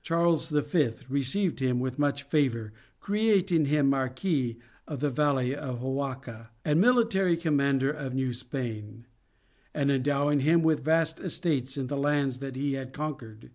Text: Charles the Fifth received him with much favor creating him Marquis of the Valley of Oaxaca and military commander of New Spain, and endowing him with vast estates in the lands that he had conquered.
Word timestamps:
Charles 0.00 0.50
the 0.50 0.62
Fifth 0.62 1.10
received 1.10 1.58
him 1.58 1.80
with 1.80 1.98
much 1.98 2.22
favor 2.22 2.72
creating 3.00 3.64
him 3.64 3.90
Marquis 3.90 4.60
of 4.86 5.00
the 5.00 5.10
Valley 5.10 5.56
of 5.56 5.82
Oaxaca 5.82 6.52
and 6.64 6.80
military 6.80 7.36
commander 7.36 7.90
of 7.90 8.14
New 8.14 8.32
Spain, 8.32 9.06
and 9.74 9.90
endowing 9.90 10.38
him 10.38 10.62
with 10.62 10.84
vast 10.84 11.18
estates 11.18 11.76
in 11.76 11.88
the 11.88 11.96
lands 11.98 12.38
that 12.38 12.54
he 12.54 12.74
had 12.74 12.92
conquered. 12.92 13.50